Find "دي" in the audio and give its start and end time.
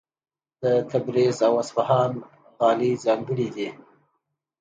3.55-3.69